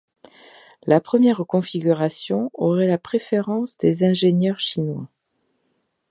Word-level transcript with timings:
La 0.87 0.99
première 0.99 1.37
configuration 1.47 2.49
aurait 2.55 2.87
la 2.87 2.97
préférence 2.97 3.77
des 3.77 4.03
ingénieurs 4.03 4.59
chinois. 4.59 5.07